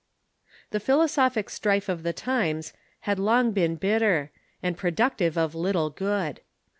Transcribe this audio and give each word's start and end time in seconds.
The 0.71 0.79
philosophic 0.79 1.47
strife 1.51 1.87
of 1.87 2.01
the 2.01 2.11
times 2.11 2.73
had 3.01 3.19
long 3.19 3.51
been 3.51 3.75
bitter, 3.75 4.31
and 4.63 4.75
productive 4.75 5.37
of 5.37 5.53
little 5.53 5.91
good. 5.91 6.39